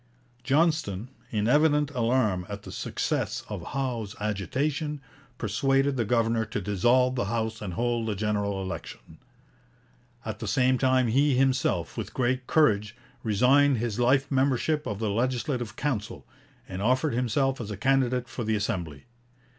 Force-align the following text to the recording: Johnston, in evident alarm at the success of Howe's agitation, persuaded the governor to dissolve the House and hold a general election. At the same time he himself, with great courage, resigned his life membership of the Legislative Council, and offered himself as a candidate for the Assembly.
Johnston, 0.43 1.09
in 1.29 1.47
evident 1.47 1.91
alarm 1.91 2.47
at 2.49 2.63
the 2.63 2.71
success 2.71 3.43
of 3.49 3.61
Howe's 3.73 4.15
agitation, 4.19 4.99
persuaded 5.37 5.95
the 5.95 6.05
governor 6.05 6.43
to 6.43 6.59
dissolve 6.59 7.13
the 7.13 7.25
House 7.25 7.61
and 7.61 7.75
hold 7.75 8.09
a 8.09 8.15
general 8.15 8.63
election. 8.63 9.19
At 10.25 10.39
the 10.39 10.47
same 10.47 10.79
time 10.79 11.05
he 11.05 11.35
himself, 11.35 11.97
with 11.97 12.15
great 12.15 12.47
courage, 12.47 12.95
resigned 13.21 13.77
his 13.77 13.99
life 13.99 14.31
membership 14.31 14.87
of 14.87 14.97
the 14.97 15.11
Legislative 15.11 15.75
Council, 15.75 16.25
and 16.67 16.81
offered 16.81 17.13
himself 17.13 17.61
as 17.61 17.69
a 17.69 17.77
candidate 17.77 18.27
for 18.27 18.43
the 18.43 18.55
Assembly. 18.55 19.03